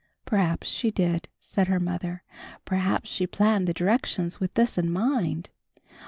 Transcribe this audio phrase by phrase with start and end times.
[0.25, 2.23] "Perhaps she did," said her mother.
[2.65, 5.51] "Perhaps she planned the directions with this in mind."